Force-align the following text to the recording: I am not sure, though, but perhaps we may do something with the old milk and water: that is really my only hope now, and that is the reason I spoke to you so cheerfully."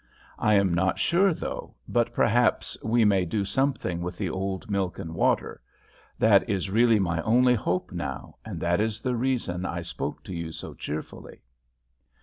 I 0.39 0.55
am 0.55 0.73
not 0.73 0.97
sure, 0.97 1.31
though, 1.31 1.75
but 1.87 2.11
perhaps 2.11 2.75
we 2.83 3.05
may 3.05 3.23
do 3.23 3.45
something 3.45 4.01
with 4.01 4.17
the 4.17 4.31
old 4.31 4.67
milk 4.67 4.97
and 4.97 5.13
water: 5.13 5.61
that 6.17 6.49
is 6.49 6.71
really 6.71 6.97
my 6.97 7.21
only 7.21 7.53
hope 7.53 7.91
now, 7.91 8.37
and 8.43 8.59
that 8.61 8.81
is 8.81 9.01
the 9.01 9.15
reason 9.15 9.63
I 9.63 9.83
spoke 9.83 10.23
to 10.23 10.33
you 10.33 10.53
so 10.53 10.73
cheerfully." 10.73 11.43